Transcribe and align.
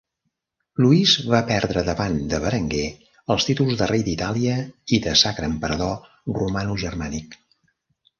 Louis 0.83 1.11
va 1.33 1.41
perdre 1.49 1.83
davant 1.89 2.15
de 2.31 2.39
Berenguer 2.45 2.87
els 3.35 3.45
títols 3.49 3.77
de 3.81 3.89
rei 3.91 4.05
d'Itàlia 4.07 4.55
i 4.97 4.99
de 5.05 5.13
Sacre 5.25 5.51
Emperador 5.53 6.09
Romanogermànic. 6.39 7.37